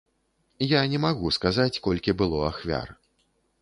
[0.67, 2.87] Я не магу сказаць, колькі было ахвяр.